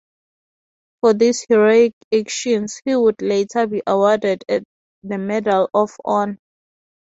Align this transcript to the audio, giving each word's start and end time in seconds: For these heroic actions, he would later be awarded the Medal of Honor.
For 1.01 1.13
these 1.13 1.45
heroic 1.47 1.93
actions, 2.11 2.81
he 2.83 2.95
would 2.95 3.21
later 3.21 3.67
be 3.67 3.83
awarded 3.85 4.43
the 4.47 4.65
Medal 5.19 5.69
of 5.75 5.91
Honor. 6.03 6.39